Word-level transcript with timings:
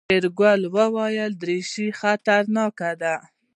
شېرګل 0.09 0.61
وويل 0.75 1.31
دريشي 1.41 1.87
خطرناکه 1.99 2.91
ده. 3.01 3.15